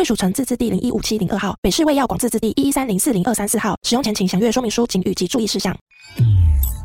[0.00, 3.76] 贵属城自治地零一五七零二号，北市卫药广自治地一一三零四零二三四号。
[3.82, 5.76] 使用前请详阅说明书、警语及注意事项。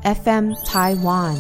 [0.03, 1.37] FM Taiwan。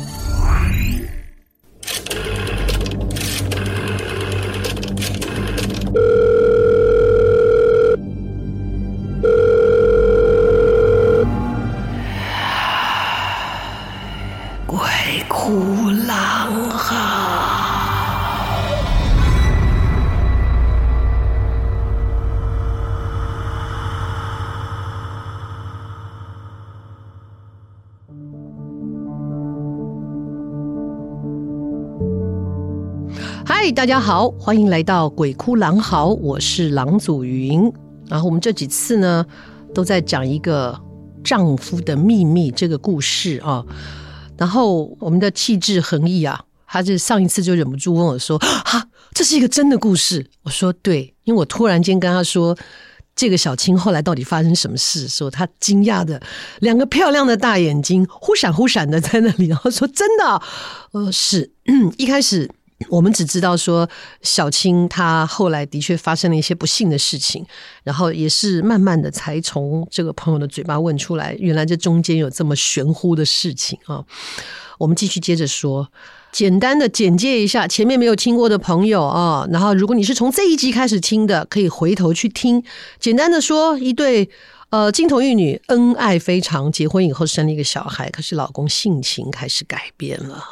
[14.65, 14.79] 鬼
[15.27, 17.14] 哭狼嚎。
[33.65, 37.61] 嗨，大家好，欢迎来到《鬼哭狼嚎》，我是郎祖云。
[38.07, 39.25] 然后我们这几次呢，
[39.73, 40.79] 都在讲一个
[41.23, 43.65] 丈夫的秘密这个故事啊。
[44.37, 48.37] 然后我们的气质横溢啊，他就上一次就忍不住问我说
[48.71, 52.55] ：“啊，这是一个真的故事？”我说：“对。”因为我突然间跟他说，
[53.15, 55.07] 这个小青后来到底发生什么事？
[55.07, 56.21] 说他惊讶的
[56.59, 60.39] 两个漂亮的大眼睛忽闪忽闪的在那里，然后说：“真的？”
[60.93, 61.51] 呃，是，
[61.97, 62.47] 一开始。
[62.89, 63.89] 我们只知道说，
[64.21, 67.45] 小青她后来的确发生了一些不幸的事情，
[67.83, 74.03] 然后也是慢慢的才从这个朋友的嘴巴问出来，原来这中间有这么玄乎的事情啊。
[74.77, 75.89] 我们继续接着说，
[76.35, 82.61] 简单的简介一下前面没有听过的朋友啊，然后如果你是从这一集开始听的，可以回头去听。
[82.99, 84.29] 简单的说，一对。
[84.69, 90.43] 呃，金童玉女恩爱非常，结婚以后生了一个小孩，可是老公性情开始改变了，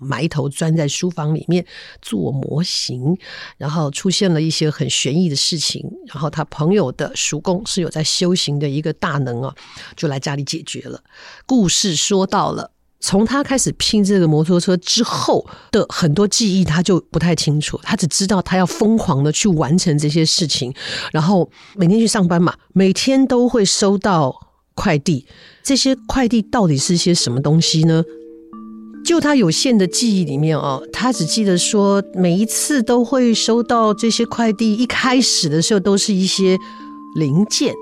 [0.00, 1.64] 埋头钻在书房里面
[2.02, 3.16] 做模型，
[3.58, 9.54] 然后出现了一些很悬疑的事情，然后他朋友的叔公是有在修行的一个大能啊，
[9.94, 11.00] 就来家里解决了。
[11.46, 12.72] 故事说到了。
[13.00, 17.78] 从他开始拼这个摩托车之后的很多记忆，他就不太清楚。
[17.82, 20.74] 他只知道他要疯狂的去完成这些事情，
[21.12, 24.34] 然后每天去上班嘛，每天都会收到
[24.74, 25.26] 快递。
[25.62, 28.02] 这些快递到底是些什么东西呢？
[29.04, 36.58] 就他有限的记忆里面哦，他只记得说，每一次都会收到这些快递，一开始的时候都是一些
[37.14, 37.72] 零件。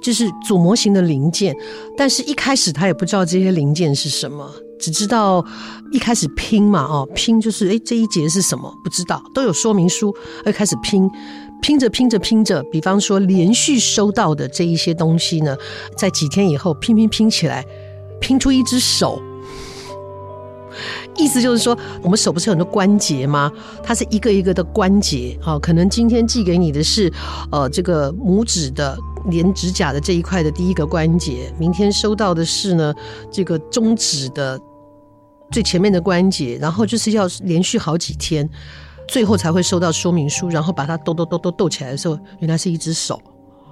[0.00, 1.56] 就是组模型的零件，
[1.96, 5.44] 但是一开始他也不知道这些零件是什么，只知道
[5.92, 8.72] 一开始拼嘛，哦，拼就是诶，这一节是什么？
[8.82, 10.14] 不知道，都有说明书，
[10.44, 11.10] 而开始拼，
[11.62, 15.56] 拼着拼着拼着，比方说连续收到的这一些东西呢，
[15.96, 17.64] 在几天以后拼拼拼起来，
[18.20, 19.20] 拼出一只手。
[21.16, 23.52] 意思就是说，我们手不是很多关节吗？
[23.84, 27.12] 它是一个一个的关节，好，可能今天寄给你的是，
[27.52, 32.94] 呃，这个拇指的连指甲的这一块的第一个关节，明天收到的是呢，
[33.30, 34.60] 这个中指的
[35.50, 38.48] 最前面的关节，然后就是要连续好几天，
[39.08, 43.20] 最后才会收到说明书，然后把它抖抖抖抖抖起来的时候，原来是一只手，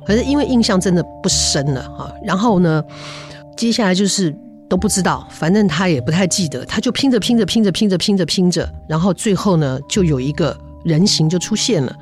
[0.06, 2.82] 可是因为印象真的不深了哈，然后呢，
[3.56, 4.36] 接下来就是。
[4.68, 11.94] 都不知道，反正他也不太记得，他就拼着拼着拼着拼着拼着拼着，然后最后呢，就有一个人形就出现了，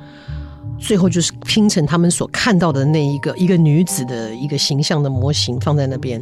[0.81, 6.21] 最后就是拼成他们所看到的那一个一个女子的一个形象的模型放在那边，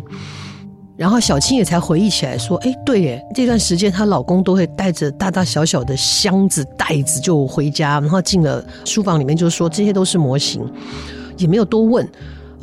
[0.98, 10.62] 然后小青也才回忆起来说，哎，对耶，这段时间她老公都会带着大大小小的箱子袋子就回家，然后进了书房里面，就说这些都是模型，
[11.38, 12.08] 也没有多问，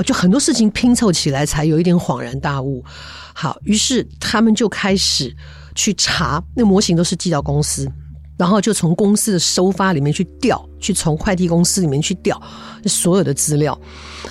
[0.05, 2.85] 就很多事情拼凑起来才有一点恍然大悟。
[3.33, 5.35] 好，于是他们就开始
[5.75, 7.91] 去查，那模型都是寄到公司，
[8.37, 12.41] 然后就从公司的收发里面去调，去从快递公司里面去调
[12.87, 13.79] 所有的资料，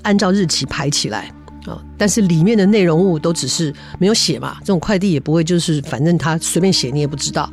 [0.03, 1.33] 按照日期排起来
[1.65, 1.83] 啊。
[1.97, 7.51] 但是里面的内容物都只是没有写嘛，这种快递也不会就是反正他随便写你也不知道，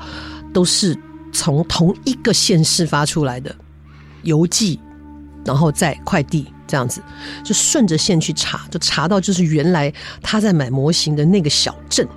[0.52, 0.96] 都是
[1.32, 3.54] 从同一个县市发出来的
[4.22, 4.78] 邮寄，
[5.44, 6.46] 然后再快递。
[6.64, 7.02] 这样子，
[7.44, 9.92] 就顺着线去查，就查到就是原来
[10.22, 12.08] 他在买模型的那个小镇，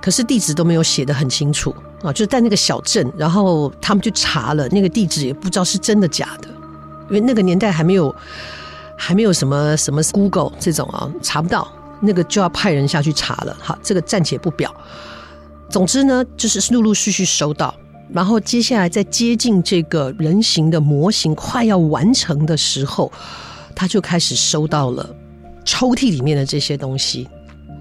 [0.00, 6.48] 可是地址都没有写的很清楚啊，就在那个小镇，然后他们就查了那个地址，也不知道是真的假的，
[7.08, 8.14] 因为那个年代还没有
[8.96, 11.66] 还没有什么什么 Google 这种啊，查不到，
[12.00, 13.56] 那个就要派人下去查了。
[13.60, 14.74] 好，这个暂且不表。
[15.68, 17.74] 总之呢，就是陆陆续续收到，
[18.12, 23.12] 然后接下来在接近这个人形的模型快要完成的时候，
[23.74, 25.14] 他就开始收到了
[25.64, 27.28] 抽屉里面的这些东西。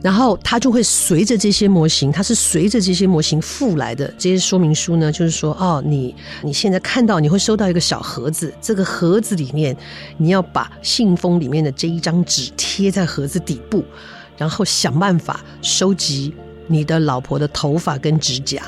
[0.01, 9.75] 然后它就会随着这些模型，它是随着这些模型附来的这些说明书呢，就是说，哦，你你现在看到你会收到一个小盒子，这个盒子里面
[10.17, 13.83] 你要把信封里面的这一张纸贴在盒子底部，
[14.37, 16.33] 然后想办法收集
[16.67, 18.61] 你的老婆的头发跟指甲，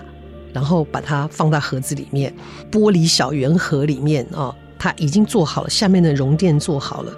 [0.52, 2.34] 然后把它放在盒子里面，
[2.72, 4.50] 玻璃小圆盒里面啊。
[4.50, 7.12] 哦他已经做好了，下面的熔垫做好了，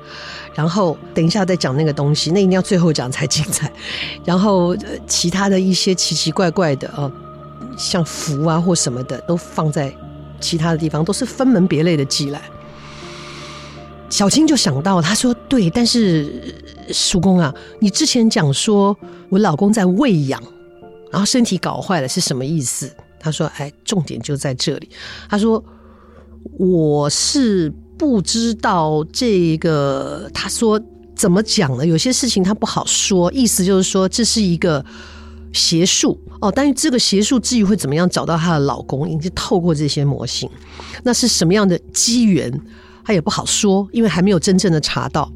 [0.55, 3.71] 然后等一下再讲那个东西，那一定要最后讲才精彩。
[4.25, 4.75] 然后
[5.05, 7.09] 其他的一些奇奇怪怪的啊，
[7.77, 9.93] 像符啊或什么的，都放在
[10.39, 12.41] 其他的地方，都是分门别类的寄来。
[14.09, 16.53] 小青就想到，他说：“对，但是
[16.91, 18.97] 叔公啊，你之前讲说
[19.29, 20.41] 我老公在喂养，
[21.11, 22.91] 然后身体搞坏了，是什么意思？”
[23.21, 24.89] 他说：“哎，重点就在这里。”
[25.29, 25.63] 他说。
[26.57, 30.79] 我是不知道这个，他说
[31.15, 31.85] 怎么讲呢？
[31.85, 34.83] 有些事情他不好说，意思就是说这是一个
[35.53, 36.51] 邪术哦。
[36.51, 40.49] 但是这个邪术至于会怎么样找到她的老公，已经透过这些模型，
[41.03, 42.51] 那是什么样的机缘，
[43.03, 45.31] 他也不好说，因为还没有真正的查到。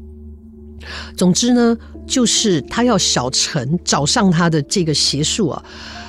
[1.16, 1.76] 总之呢，
[2.06, 5.64] 就是他要小陈找上他的这个邪术啊。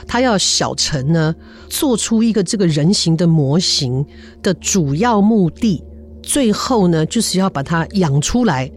[0.07, 1.35] 他要小陈呢
[1.69, 4.05] 做出一个这个人形的模型
[4.41, 5.83] 的主要目的，
[6.23, 8.71] 最后呢就是要把它养出来，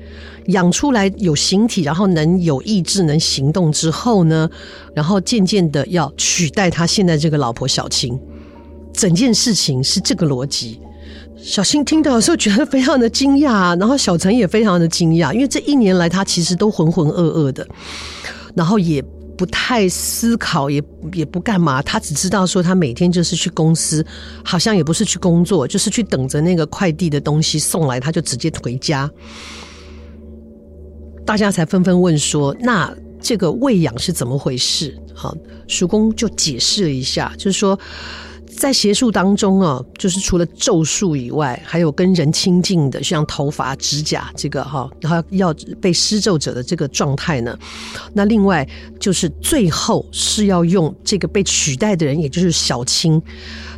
[0.46, 4.50] 养出来有形体，然后能有意志、能行动之后呢，
[4.94, 8.18] 然后渐渐的要取代他现在这个老婆小青。
[8.92, 10.80] 整件事情是这个逻辑。
[11.36, 17.66] 小青听到的时候觉得非常的惊讶，然后小陈也非常的惊讶，因为这一年来他其实都浑浑噩噩的，
[18.54, 19.02] 然后也。
[19.40, 20.82] 不太思考，也
[21.14, 24.04] 也不干嘛，他只知道说他每天就是去公司，
[24.44, 29.10] 好像也不是去工作，就是去等着那个快递的东西送来，他就直接回家。
[31.24, 35.34] 大家才纷纷问说：“那这个喂养是怎么回事？”好，
[35.66, 37.80] 叔公就解释了一下，就是说。
[38.60, 47.58] 在邪术当中啊，就是除了咒术以外，还有跟人亲近的，像头发、指甲这个哈，然后要被施咒者的这个状态呢。
[48.12, 48.68] 那另外
[48.98, 53.20] 就是最后是要用这个被取代的人，也就是小青，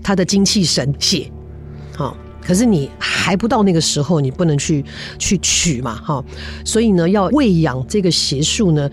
[0.03, 1.31] 他的精气神血。
[1.95, 4.85] 好，可是你还不到那个时候，你不能去
[5.17, 6.25] 去取嘛，哈。
[6.65, 8.91] 所以呢，要喂养这个邪术呢，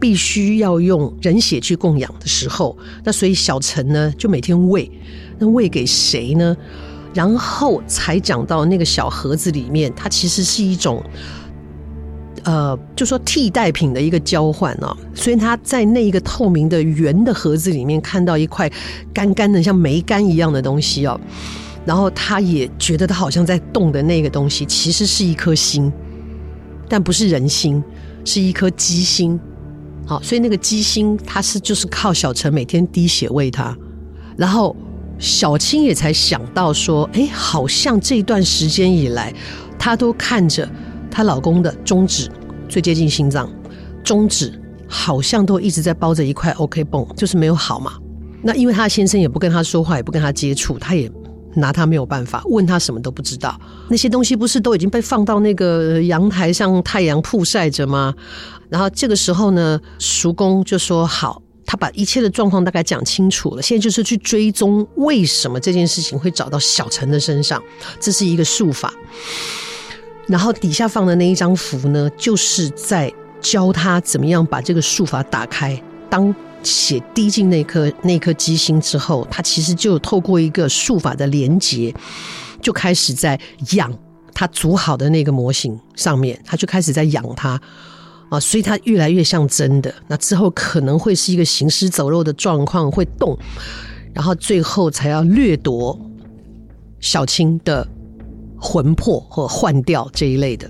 [0.00, 2.74] 必须要用人血去供养的时候，
[3.04, 4.90] 那所以小陈呢，就每天喂。
[5.38, 6.56] 那喂给谁呢？
[7.14, 11.02] 然后才讲到那个小盒子里面，它其实是一种，
[12.44, 14.94] 呃，就说替代品的一个交换哦。
[15.14, 18.70] 所以他在那一个透明的圆的盒子里面看到一块
[19.14, 21.18] 干干的像梅干一样的东西哦，
[21.86, 25.90] 然后他也觉得他好像在动的那个东西，其实是一颗心，
[26.86, 27.82] 但不是人心，
[28.26, 29.40] 是一颗鸡心。
[30.04, 33.74] 好，所以那个鸡心，它是就是靠小陈每天滴血喂它，
[34.36, 34.76] 然后。
[35.18, 39.32] 小青也才想到说，哎，好像这一段时间以来，
[39.78, 40.68] 她都看着
[41.10, 42.30] 她老公的中指
[42.68, 43.50] 最接近心脏，
[44.04, 44.52] 中指
[44.86, 47.94] 好像都一直在包着一块 OK 绷，就是没有好嘛。
[48.42, 51.10] 那因为她先生也不跟她说话，也不跟她接触，她也
[51.54, 53.58] 拿她没有办法，问她什么都不知道。
[53.88, 58.14] 那些东西不是都已经被放到那个阳台上太阳曝晒着吗？
[58.68, 61.42] 然后这个时候呢，叔公就说好。
[61.66, 67.62] 他把一切的状况大概讲清楚了，现在就是去追踪为什么这件事情会找到小陈的身上，
[67.98, 68.94] 这是一个术法。
[70.28, 75.80] 然后底下放的那一张符呢，就是在教他怎么样把这个术法打开。
[76.08, 81.94] 当血滴进那颗那颗机心之后，他其实就透过一个术法的连接，
[82.60, 83.38] 就开始在
[83.72, 83.92] 养
[84.32, 87.60] 他组好的那个模型上面，他就开始在养它。
[88.28, 89.94] 啊，所以它越来越像真的。
[90.08, 93.38] 那之后可能会是一个行尸走肉的状况，会动，
[94.12, 95.96] 然后最后才要掠夺
[96.98, 97.86] 小青的
[98.58, 100.68] 魂魄或换掉这一类的。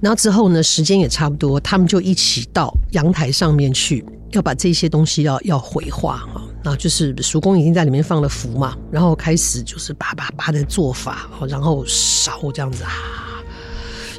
[0.00, 6.42] 然后之后呢，时间也差不多，他们就一起到阳台上面去，要把这些东西要要毁化啊。
[6.64, 12.90] 那就是叔公已经在里面放了符嘛，然后开始就是叭叭叭的做法，然后烧这样子啊，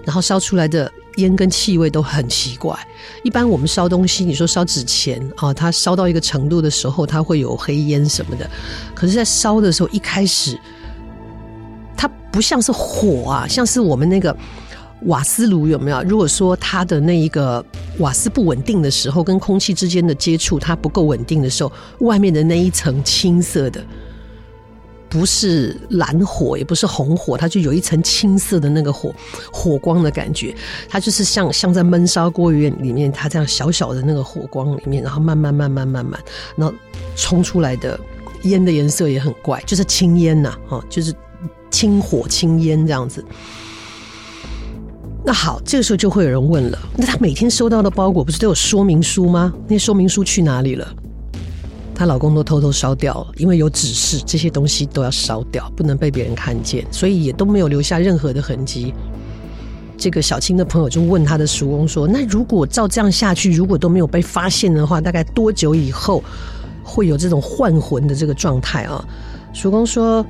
[0.06, 0.90] 然后烧出来的。
[1.18, 2.78] 烟跟气味都很奇怪。
[3.24, 8.50] 一般我们烧东西，你说烧纸钱啊，它烧到一个程度的时候，它会有黑烟什么的。
[8.94, 10.60] 可是，在烧的时候，一开始
[11.96, 14.36] 它不像是火啊，像是我们那个
[15.04, 16.02] 瓦斯炉有没有？
[16.04, 17.64] 如果说它的那一个
[18.00, 23.84] 瓦斯不稳定的时候，跟空气之间的接触它不够稳定的时候，外面的那一层青色的，
[25.10, 29.14] 不是蓝火，也不是红火，它就有一层青色的那个火
[29.52, 30.54] 火光的感觉。
[30.90, 36.20] 它就是像像在闷烧锅里面里面，它这样小小的那个火光里面，然后慢慢慢慢慢慢，
[36.56, 36.74] 然后
[37.16, 38.00] 冲出来的
[38.44, 41.14] 烟的颜色也很怪，就是青烟呐，哦，就是
[41.70, 43.24] 青火青烟这样子。
[45.24, 49.54] 那好，这个时候就会有人问了：那他每天收到的包裹不是都有说明书吗？
[49.68, 50.88] 那说明书去哪里了？
[51.96, 58.94] 她老公都偷偷烧掉了，因为有指示，这些东西都要烧掉，不能被别人看见，所以也都没有留下任何的痕迹。
[59.98, 66.22] 这个小青的朋友就问他的叔公说：“那如果照这样下去，如果都没有被发现的话，大概多久以后
[66.84, 69.04] 会有这种换魂的这个状态啊？”
[69.54, 70.26] 叔公说。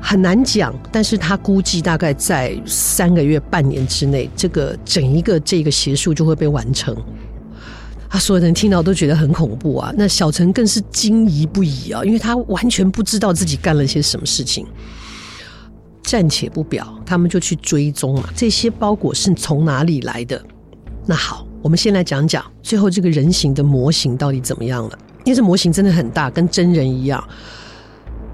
[0.00, 6.96] 很难讲，但是他估计大概在三个月、半年之内，这个整一个这个邪术就会被完成。
[8.10, 9.92] 他所有人听到都觉得很恐怖啊！
[9.96, 14.66] 那小陈更是惊疑不已啊，因为他完全不知道自己干了些什么事情。
[16.02, 20.42] 暂且不表，他们就去追踪嘛，这些包裹是从哪里来的？
[21.04, 27.22] 那好，我们先来讲讲最后这个人形的模型到底怎么样了，因为这模型真的很大，跟真人一样。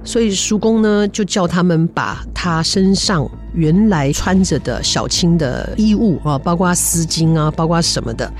[0.04, 8.32] 所以叔公呢，就叫他们把他身上原来穿着的小青的衣物啊，包括丝巾啊，包括什么的，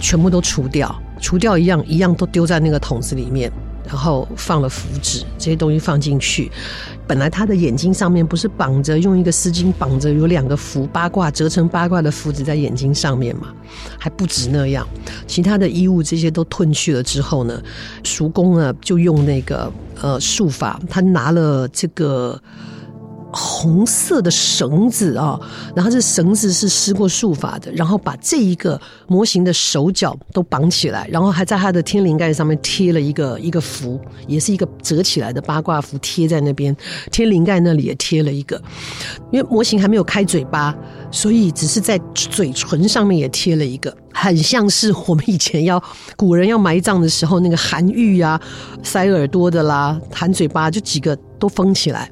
[0.00, 3.50] 全部都除掉，除掉一样一样都丢在那个桶子里面。
[3.86, 6.52] 然后放了符纸，这些东西放进去。
[7.06, 13.48] 本来他的眼睛上面不是绑着，用一个丝巾绑着，有两个符八卦折成八卦的符纸在眼睛上面嘛，
[13.98, 14.86] 还不止那样。
[15.26, 17.62] 其他的衣物这些都褪去了之后呢，
[18.04, 22.38] 叔公呢就用那个呃术法，他拿了这个。
[23.30, 25.38] 红色的绳子啊，
[25.74, 36.74] 然后这绳子是施过术法的，然后把这一个模型的手脚都绑起来，然后还在他的天灵盖上面贴了一个一个符，也是一个折起来的八卦符，贴在那边。
[37.12, 38.60] 天灵盖那里也贴了一个，
[39.30, 40.74] 因为模型还没有开嘴巴，
[41.10, 45.82] 所以只是在嘴唇上面也贴了一个，很像是我们以前要
[46.16, 48.40] 古人要埋葬的时候那个含玉啊、
[48.82, 52.10] 塞耳朵的啦、含嘴巴，就几个都封起来。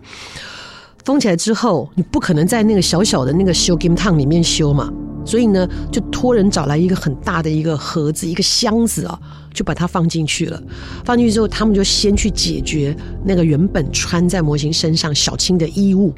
[1.07, 4.93] 封起来之后，你不可能在那个小小的那个修 game town 里面修嘛，
[5.25, 9.17] 所以呢，就托人找来一个很大的一个盒子，一个箱子啊，
[9.55, 10.61] 就把它放进去了。
[11.05, 12.93] 放进去之后，他们就先去解决
[13.25, 16.13] 那个原本穿在模型身上小青的衣物，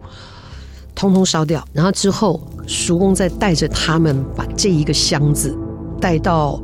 [0.95, 1.63] 通通烧掉。
[1.71, 5.55] 然后之后，叔公再带着他们把这一个箱子
[6.01, 6.59] 带到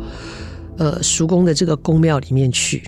[0.79, 2.83] 呃叔公的这个宫庙里面去。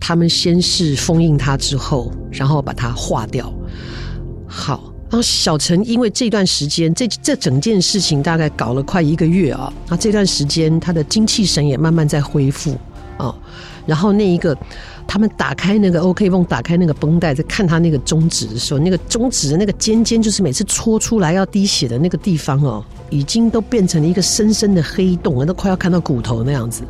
[0.00, 3.54] 他们先是封印它之后，然后把它化掉。
[4.54, 12.76] 好，然后小陈因为这段时间，这这整件事情大概搞了快一个月啊，那这段时间他的精气神也慢慢在恢复
[13.16, 13.34] 啊。
[13.86, 14.56] 然后那一个，
[15.08, 26.82] 他们打开那个 OK 绷，打开那个绷带，在看他那个中指的时候，那个中指的那个尖尖，就是每次戳出来要滴血的那个地方哦，已经都变成了一个深深的黑洞，都快要看到骨头那样子。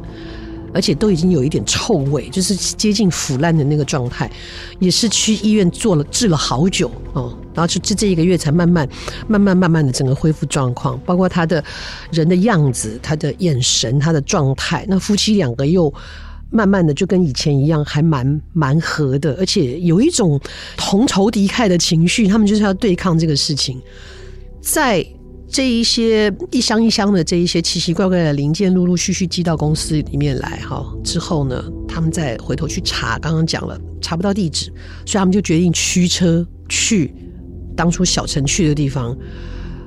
[0.73, 4.31] 而且都已经有一点臭味，就是接近腐烂的那个状态，
[4.79, 8.88] 也是去医院做了治了好久哦，然后就这这一个月才慢慢、
[9.29, 11.62] 慢慢、慢慢的整个恢复状况，包括他的
[12.11, 14.85] 人的样子、他的眼神、他的状态。
[14.88, 15.93] 那夫妻两个又
[16.50, 20.41] 慢慢的就跟以前一样，还蛮蛮合的，而且有一种
[20.76, 23.81] 同仇敌忾的情绪，他们就是要对抗这个事情，
[24.61, 25.07] 在。
[25.52, 30.82] 这一些一箱一箱的这一些奇奇怪怪的零件，陆陆续续寄到公司里面来哈。
[31.04, 34.73] 之后呢，他们再回头去查，刚刚讲了查不到地址，
[35.04, 37.14] 所以他们就决定驱车去
[37.76, 39.14] 当初小陈去的地方。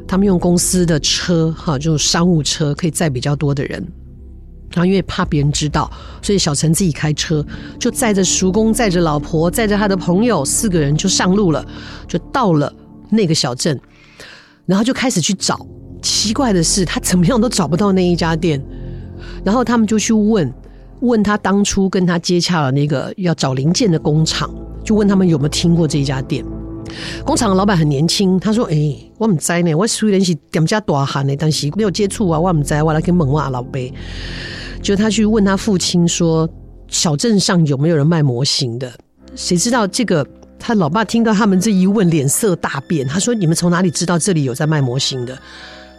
[0.07, 3.83] 他们用公司的车哈，这种商务车可以载比较多的人。
[4.69, 5.91] 然后因为怕别人知道，
[6.21, 7.43] 所以小陈自己开车，
[7.79, 11.65] 就载着叔公，载着老婆，载着他的朋友，四个人就上路了，
[12.07, 12.71] 就到了
[13.09, 13.81] 那个小镇。
[14.65, 15.65] 然后就开始去找，
[16.01, 18.61] 奇怪的是，他怎么样都找不到那一家店。
[19.43, 20.51] 然后他们就去问，
[21.01, 24.49] 问他当初跟他接洽了那个要找零件的工厂，
[24.83, 26.43] 就问他们有没有听过这一家店。
[27.23, 33.79] 工厂的老板很年轻，他说：“哎，我们在呢，我虽然是店家大汉呢，但是没有接触啊，我们在，我来跟问我老伯。”
[34.81, 36.47] 就他去问他父亲说
[36.87, 38.91] ：“小镇上有没有人卖模型的？”
[39.35, 40.25] 谁知道这个？
[40.59, 43.07] 他老爸听到他们这一问，脸色大变。
[43.07, 45.37] 他说：“你们从哪里知道这里有在卖模型的？”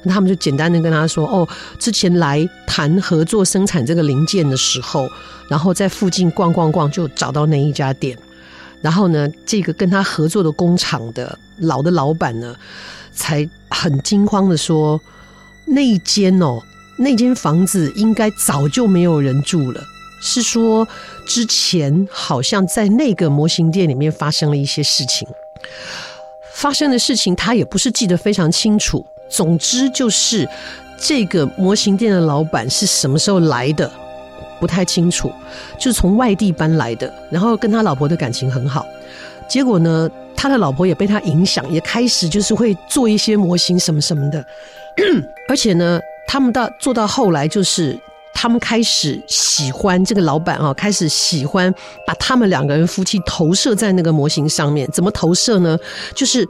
[0.09, 1.49] 他们就简单的跟他说：“哦，
[1.81, 5.09] 之前来谈合作生产这个零件的时候，
[5.49, 8.17] 然后在附近逛逛逛，就找到那一家店。
[8.81, 12.55] 然后呢，这个跟他合作的工厂的老的老板呢，
[13.13, 15.01] 才很惊慌的说：
[15.65, 16.61] 那一间哦，
[16.99, 19.83] 那间房子应该早就没有人住了。
[20.21, 20.87] 是说
[21.27, 25.29] 之前好像在那个模型店里面发生了一些事情，
[26.53, 29.05] 发生的事情他也不是记得非常清楚。
[29.29, 30.49] 总之就是
[30.99, 33.91] 这个模型店的老板是什么时候来的，
[34.59, 35.31] 不太清楚，
[35.79, 38.87] 就是从外地搬来的，然后跟他老婆的感情很好。
[39.49, 44.45] 结果呢，他的老婆也被他影响，也开始就是会做一些模型什么什么的，
[45.49, 47.99] 而且呢，他们到做到后来就是。
[48.39, 51.75] 他们开始喜欢这个老板啊，开始喜欢
[52.07, 54.87] 把他们两个人夫妻投射在那个模型上面。
[54.93, 55.79] 怎么投射呢？
[56.15, 56.47] 就是，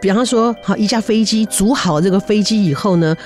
[0.00, 3.16] 比方说，好一架飞机组好这个飞机以后呢，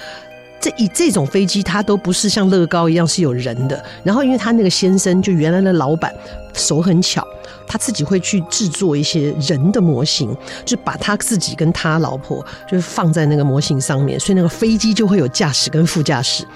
[0.59, 3.85] 这以这种飞机它都不是像乐高一样是有人的。
[4.03, 6.11] 然后，因为他那个先生就原来的老板
[6.55, 7.23] 手很巧，
[7.69, 16.47] 他自己会去制作一些人的模型，就把他自己跟他老婆就是放在那个模型上面，所以那个飞机就会有驾驶跟副驾驶。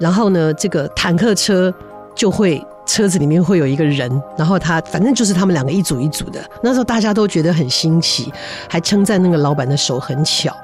[0.00, 1.72] 然后呢，这个坦克车
[2.14, 6.40] 就会车子里面会有一个人，然后他反正就是他们两个一组一组的。
[6.62, 8.32] 那时候大家都觉得很新奇，
[8.68, 10.56] 还称赞那个老板的手很巧。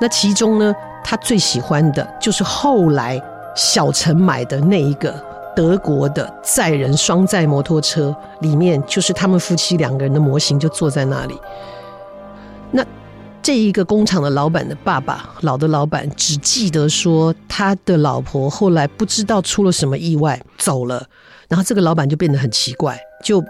[0.00, 0.74] 那其中呢，
[1.04, 3.22] 他最喜欢的就是后来
[3.54, 5.14] 小陈买的那一个
[5.54, 11.38] 德国的载人双载摩托车，里面就是他们夫妻两个人的模型就坐在那里。
[12.70, 12.82] 那。
[13.42, 21.04] 这一个工厂的老板的爸爸，老的老板只记得说他的老婆后来不知道出了什么意外走了，
[21.48, 23.42] 然后这个老板就变得很奇怪，就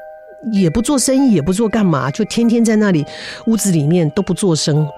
[0.53, 3.05] 也不做生意，也不做干嘛，就天天在那里
[3.47, 4.89] 屋子里面都不做声。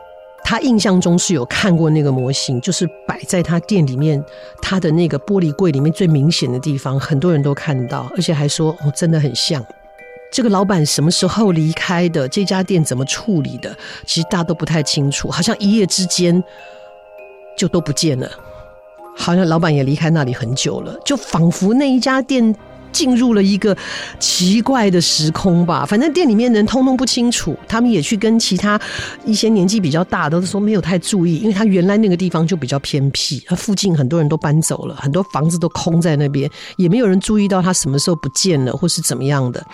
[0.45, 4.23] 他印象中是有看过那个模型，就是摆在他店里面
[4.61, 9.65] 他的那个玻璃柜里面最明显的地方，很多人都看到，而且还说哦，真的很像。
[10.35, 12.29] 这个老板什么时候离开的？
[12.29, 13.73] 这家店怎么处理的？
[14.05, 16.43] 其实大家都不太清楚，好像一夜之间
[17.57, 18.29] 就都不见了，
[19.17, 22.53] 好像老板也离开那里很久了，就仿佛那一家店
[22.91, 23.77] 进入了一个
[24.19, 25.87] 奇怪的时空吧。
[25.87, 28.77] 反正店里面人通通不清楚，他们也去跟其他
[29.25, 39.65] 一些年纪比较大的都是说没有太注意，因为他原来那个地方就比较偏僻，他附近很多人都搬走了，很多房子都空在那边，也没有人注意到他什么时候不见了或是怎么样的。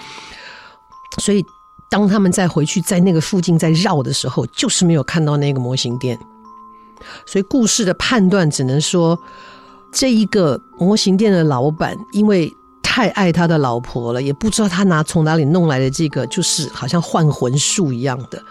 [1.18, 1.44] 所以，
[1.90, 6.18] 当他们再回去在那个附近再绕的时候，就是没有看到那个模型店。
[7.26, 9.18] 所以，故事的判断只能说，
[9.90, 18.42] 这一个模型店的老板因为太爱他的老婆了，也不知道他拿从哪里弄来的这个，就是好像换魂术一样的，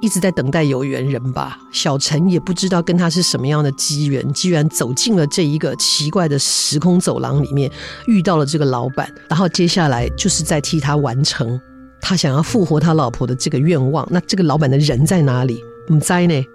[0.00, 1.58] 一直在等待有缘人吧。
[1.70, 7.70] 小陈也不知道跟他是什么样的机缘，居然走进了这一个奇怪的时空走廊里面，
[8.06, 11.60] 遇到了这个老板，然后接下来就是在替他完成。
[12.00, 15.62] 他想要复活他老婆的这个愿望，那这个老板的人在哪里？
[15.86, 16.46] 不知道呢，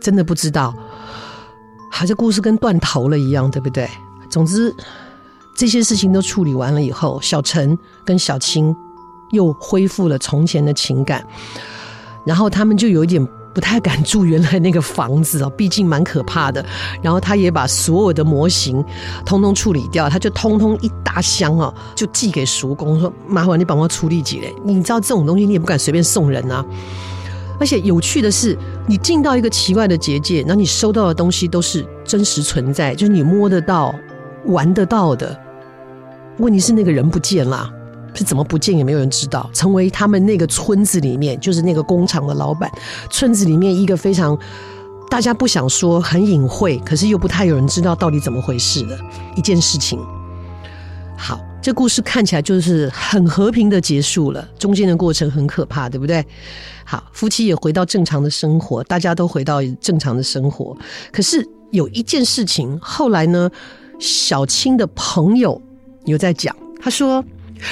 [0.00, 0.74] 真的不知道。
[1.90, 3.88] 好像故事跟断头了一样，对不对？
[4.28, 4.74] 总之，
[5.54, 8.74] 这些事情都处理完了以后，小陈跟小青
[9.30, 11.26] 又恢复了从前的情感，
[12.24, 13.26] 然后他们就有一点。
[13.56, 16.62] 不太敢住原来那个房子哦，毕竟蛮可怕的。
[17.00, 18.84] 然后他也把所有的模型
[19.24, 26.62] 通通处理掉，他就通通一大箱哦，就寄给叔公说：“麻烦你帮我处理几类。”你知道这种东西你也不敢随便送人啊。
[27.58, 28.54] 而且有趣的是，
[28.86, 33.94] 你进到一个奇怪的结界，然后你收到的东西都是真实存在，就是你摸得到、
[34.44, 35.34] 玩得到的。
[36.36, 37.72] 问题是那个人不见了。
[38.16, 42.68] 是怎么不见也没有人知道，成为他们那个村子里面，就是那个工厂的老板，
[43.10, 44.36] 村子里面一个非常
[45.08, 48.98] 大家不想说很隐晦，可是又不太有人知道到底怎么回事的
[49.36, 50.00] 一件事情。
[51.16, 56.24] 好，这故事看起来就是很和平的结束了，中间的过程很可怕，对不对？
[56.84, 60.76] 好，夫妻也回到正常的生活，大家都回到正常的生活。
[61.12, 63.50] 可是有一件事情，后来呢，
[63.98, 65.60] 小青的朋友
[66.06, 67.22] 有在讲，他说。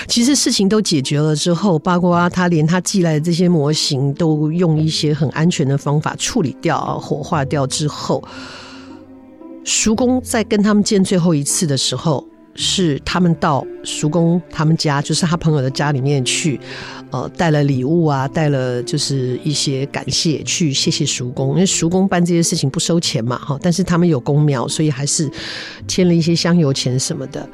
[0.09, 8.23] 其实事情都解决了之后，包括他连他寄来的这些模型都用一些很安全的方法处理掉、火化掉之后，
[9.65, 16.59] 叔公在跟他们见最后一次的时候，是他们到叔公他们家，就是他朋友的家里面去，
[17.11, 25.31] 呃，带了礼物啊，带了就是一些感谢去谢谢叔公，因为叔公办这些事情不收钱嘛，哈，但是他们有公庙，所以还是
[25.87, 27.49] 签了一些香油钱什么的。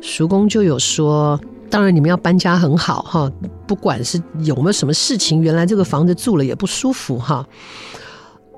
[0.00, 1.40] 叔公就有说。
[1.72, 3.32] 当然，你们要搬家很好哈，
[3.66, 7.48] 不管是有没有什么事情，原来这个房子住了也不舒服哈，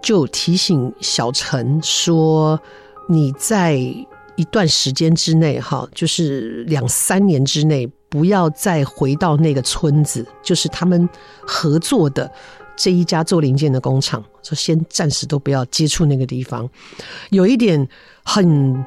[0.02, 2.60] 就提醒小陈说，
[3.08, 11.08] 你在一段时间之内哈，就是两三年之内，不要再回到那个村子，就是他们
[11.46, 12.28] 合作的
[12.74, 16.68] 这一家做零件的工厂，说先暂时都不要接触那个地方，
[17.30, 17.88] 有一点
[18.24, 18.84] 很。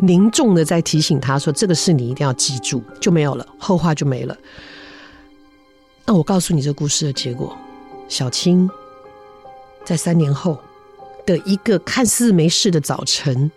[0.00, 4.36] 凝重的在提醒他说：“这个事你一定要记住。”就没有了，后话就没了。
[6.06, 7.56] 那我告诉你这故事的结果：
[8.08, 8.68] 小青
[9.84, 10.58] 在三年后
[11.24, 13.50] 的一个看似没事的早晨，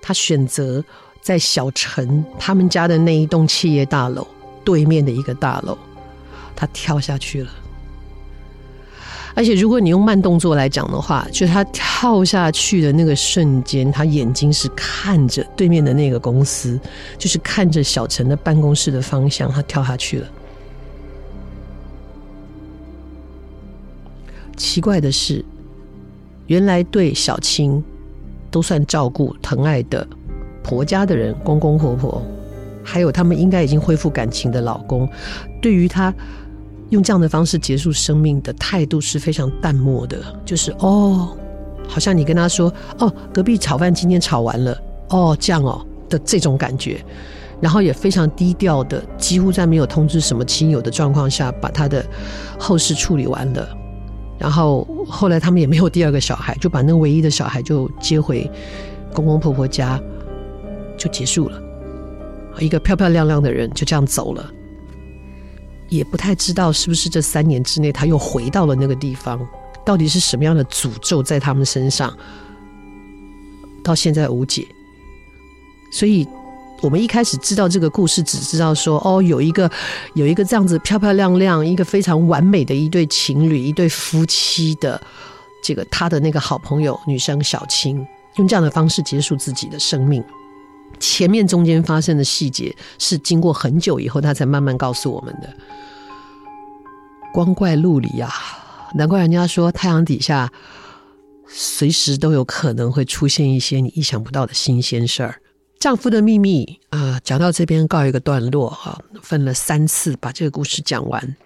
[0.00, 0.82] 他选择
[1.20, 4.26] 在小陈他们家的那一栋企业大楼
[4.64, 5.76] 对面的一个大楼，
[6.56, 7.50] 他跳下去了。
[9.36, 16.78] 而且，如果你用慢动作来讲的话，就他跳下去的那个瞬间，他眼睛是看着对面的那个公司，
[17.18, 20.28] 就是看着小陈的办公室的方向，他跳下去了。
[24.56, 25.44] 奇怪的是，
[26.46, 27.82] 原来对小青
[28.52, 30.06] 都算照顾疼爱的
[30.62, 32.22] 婆家的人，公公婆婆，
[32.84, 35.08] 还有他们应该已经恢复感情的老公，
[35.60, 36.14] 对于他。
[36.90, 41.36] 用这样的方式结束生命的态度是非常淡漠的，就是哦，
[41.88, 47.04] 好像你跟他说哦，隔壁炒饭今天炒完了哦，这样哦的这种感觉，
[47.60, 52.04] 然后也非常低调的，几乎在没有通知什么亲友的状况下，把他的
[52.58, 53.68] 后事处理完了。
[54.38, 58.50] 然后后来他们也没有第二个小孩，就把那唯一的小孩就接回
[59.12, 59.98] 公公婆婆家，
[60.98, 61.60] 就结束了。
[62.58, 64.44] 一个漂漂亮亮的人就这样走了。
[65.96, 69.46] 也不太知道是不是这三年之内他又回到了那个地方，
[69.84, 72.12] 到底是什么样的诅咒在他们身上，
[73.82, 74.66] 到现在无解。
[75.92, 76.26] 所以，
[76.82, 79.70] 我们一开始知道这个故事，只知道说哦，有一个
[80.14, 85.00] 有一个这样子漂漂亮亮、一个非常完美的一对情侣、一对夫妻的
[85.62, 88.04] 这个他的那个好朋友女生小青，
[88.36, 90.22] 用这样的方式结束自己的生命。
[90.98, 95.56] 前面中间发生的细节是经过很久以后，他才慢慢告诉我们的。
[97.34, 98.32] 光怪陆离呀，
[98.94, 100.52] 难怪人家说太阳底下
[101.48, 105.40] 随时都有可能会出现一些你意想不到的新鲜事儿。
[105.80, 111.36] 丈夫的秘密啊，讲到这边告一个段落哈，分了三次把这个故事讲完。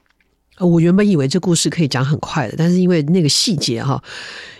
[0.58, 4.04] 我原本以为这故事可以讲很快的，但是因为那个细节哈，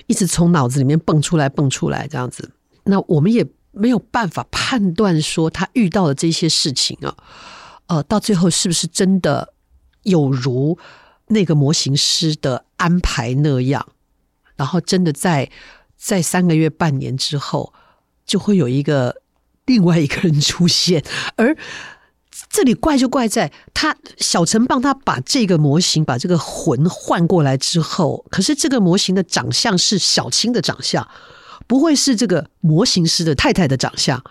[0.07, 2.51] 一直从脑子里面蹦出来蹦出来这样子，
[2.85, 3.47] 那我们也。
[3.71, 7.15] 没有办法判断说他遇到的这些事情啊，
[7.87, 9.53] 呃，到最后是不是真的
[10.03, 10.77] 有如
[11.29, 13.87] 那个模型师的安排那样，
[14.57, 15.51] 然后真的在
[15.97, 17.73] 在三个月、半年之后，
[18.27, 19.23] 就会有一个
[19.67, 21.05] 另外一个人出现。
[21.37, 21.57] 而
[22.51, 31.07] 这里怪就怪在他小陈帮他把这个模型、把这个魂换过来之后，可是这个模型的长相是小青的长相。
[31.67, 34.25] 不会是这个模型师的太太的长相，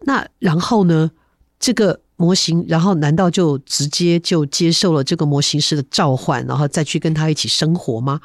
[0.00, 1.10] 那然后呢？
[1.58, 8.20] 这个模型，然后难道就直接就接受了这个模型师的召唤，然后再去跟他一起生活吗？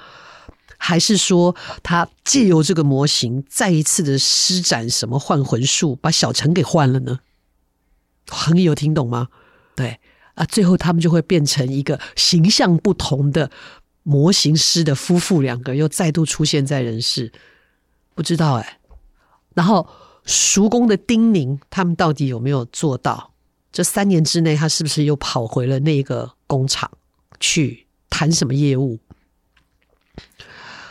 [0.78, 7.22] 还是说他借由这个模型再一次的施展什么换魂术，把小陈给换了呢？
[8.28, 9.30] 朋友有听懂吗？
[9.76, 10.00] 对
[10.36, 13.50] 啊，最后他们就会变成一个形象不同的
[14.04, 17.32] 模型师的夫妇两个，又再度出现在人世。
[18.14, 18.78] 不知道哎，
[19.56, 19.90] 然后
[20.24, 23.34] 叔公的叮咛，他们到底有没有做到？
[23.78, 26.90] 这三年之内，他是不是又跑回了那个工厂
[27.40, 28.98] 去谈什么业务？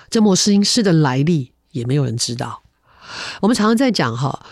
[0.08, 2.62] 这模型师的来历也没有人知道。
[3.40, 4.46] 我们常常在讲哈，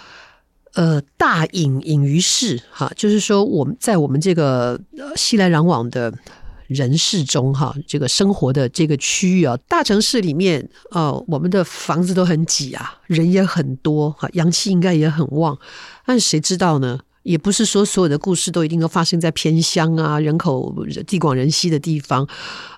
[0.72, 4.80] 呃，大隐隐于市哈，就是说我们在我们这个
[5.14, 6.12] 熙来攘往的。
[6.66, 15.58] 人世中哈，这个生活的这个区域啊，大城市里面啊，我们的房子都很挤啊，人也很多哈，阳气应该也很旺。
[16.06, 17.00] 但谁知道呢？
[17.24, 20.72] 也不是说所有的故事都一定都发生在偏乡啊，人口
[21.06, 22.26] 地广人稀的地方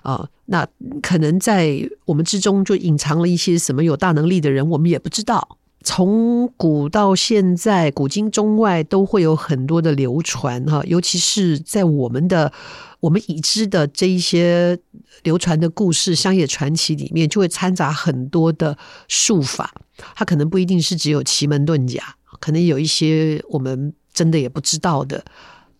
[0.01, 0.27] 啊。
[0.47, 0.67] 那
[1.01, 5.57] 可能在我们之中就隐藏了一些什么有大能力的人，我们也不知道。
[5.83, 12.51] 从古到现在，古今中外都会有很多的流传哈，尤其是在我们的。
[12.99, 14.75] 我们已知的这一些
[15.21, 18.75] 流传的故事、乡野传奇里面，就会掺杂很多的
[19.07, 19.71] 术法。
[20.15, 25.23] 它可能不一定是只有奇门遁甲，可能有一些我们真的也不知道的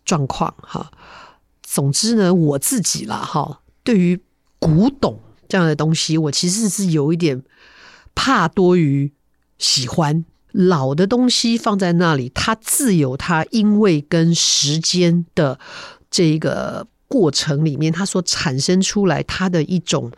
[0.05, 0.53] 状况。
[0.61, 0.91] 哈，
[1.63, 4.19] 总之呢，我自己啦，哈，对于
[4.59, 5.19] 古董
[5.49, 7.41] 这样的东西，我其实是有一点
[8.13, 9.11] 怕多于
[9.57, 10.23] 喜欢。
[10.51, 15.59] 老的东西放在那里，它自有它因为跟时间的
[16.11, 16.87] 这个。
[17.09, 20.11] 过程里面，它所产生出来它的一种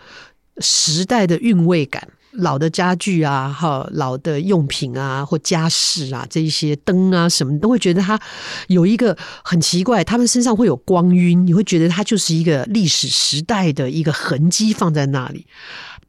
[0.57, 8.19] 时代的韵味感，老的家具啊，哈，老的用品啊，或家饰啊，这一些灯啊什么，都会觉得它
[8.67, 15.47] 有一个很奇怪，他们身上会有光晕，你会觉得它就是一个历史时代的一个痕迹放在那里。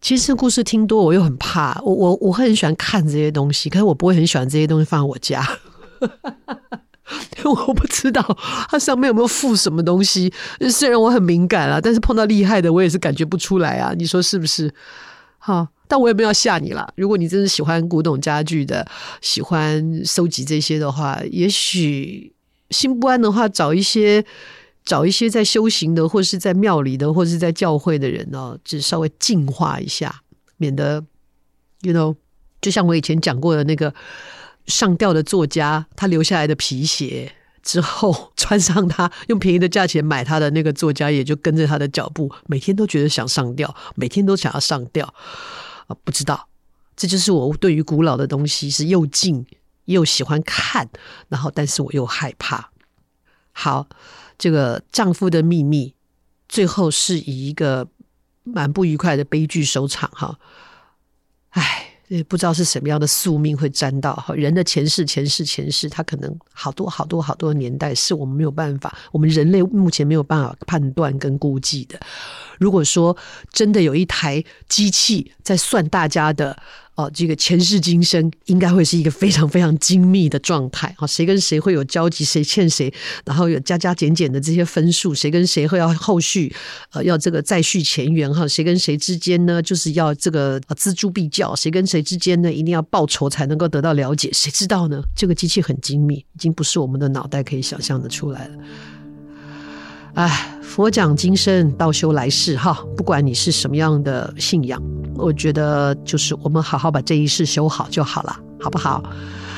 [0.00, 5.46] 其实故事听多，我又很怕，我我我会很喜欢看这些东西，可是我不会很喜欢这些东西放在我家。
[7.44, 8.22] 我不知道
[8.70, 10.33] 它上面有没有附什么东西。
[10.70, 13.92] 虽然我很敏感啊，但是碰到厉害的，我也是感觉不出来啊。
[13.96, 14.72] 你说是不是？
[15.38, 16.88] 好，但我也没有要吓你啦。
[16.94, 18.87] 如果你真的喜欢古董家具的，
[19.20, 22.33] 喜欢收集这些的话，也许
[22.70, 24.24] 心不安的话，找一些
[24.85, 30.22] 找一些在修行的，或是在庙里的，或是在教会的人哦，就稍微净化一下，
[30.59, 31.05] 免得
[31.83, 32.14] ，you know，
[32.61, 33.92] 就像我以前讲过的那个。
[34.66, 45.12] 上吊的作家，他留下来的皮鞋之后 穿上它，用便宜的价钱买他的那个作家，也就跟着他的脚步，每天都觉得想上吊，每天都想要上吊
[46.05, 46.48] 不知道，
[46.96, 49.46] 这就是我对于古老的东西是又敬
[49.87, 50.88] 又喜欢看，
[51.29, 52.70] 然后但是我又害怕。
[53.53, 53.88] 好，
[54.38, 55.94] 这个丈夫的秘密
[56.48, 57.88] 最后是以一个
[58.44, 60.38] 蛮不愉快的悲剧收场，哈，
[61.50, 61.89] 唉。
[62.11, 71.99] 也不知道是什么样的宿命会沾到哈，人的前世、前世、前世，他可能好多好多好多年代是我们没有办法，我们人类目前没有办法判断跟估计的。
[72.59, 73.16] 如果说
[73.53, 76.61] 真的有一台机器在算大家的。
[77.00, 81.06] 哦，这个前世今生应该会是一个非常非常精密的状态啊！
[81.06, 82.92] 谁跟谁会有交集，谁欠谁，
[83.24, 86.54] 然后有加加减减的这些分数，谁跟谁会要后续
[86.92, 88.46] 呃要这个再续前缘哈？
[88.46, 94.28] 谁跟谁之间呢，就是要这个锱铢必较，谁跟谁之间呢，一定要报仇才能够得到了解？
[94.32, 95.02] 谁知道呢？
[95.16, 98.54] 这个机器很精密，已经不是我们的脑袋可以想象的出来了。
[100.14, 104.80] 哎，佛讲今生，道修来世，哈，不管你是什么样的信仰，
[105.16, 109.02] 我觉得就是我们好好把这一世修好就好了，好不好？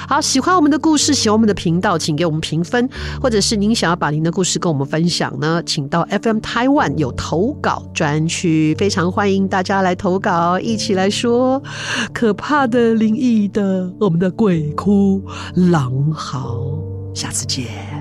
[0.09, 2.89] 好，喜欢我们的故事，喜欢我们的频道，请给我们评分，
[3.21, 11.63] 或者是您想要把您的故事跟我们分享呢，请到 FM Taiwan 有投稿专区，非常欢迎大家来投稿，一起来说
[12.15, 15.23] 可怕的、灵异的，我们的鬼哭
[15.55, 16.59] 狼嚎，
[17.15, 17.92] 下次见。